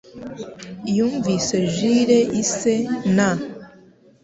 Yumvise 0.95 1.55
Jule, 1.75 2.19
ise, 2.41 2.75
na 3.15 3.29